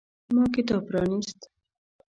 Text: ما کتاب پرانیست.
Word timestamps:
ما 0.35 0.43
کتاب 0.55 0.81
پرانیست. 0.89 1.39